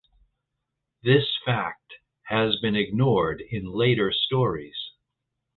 This 1.03 1.25
fact 1.45 1.97
has 2.23 2.55
been 2.59 2.75
ignored 2.75 3.39
in 3.39 3.65
later 3.67 4.11
stories. 4.11 4.89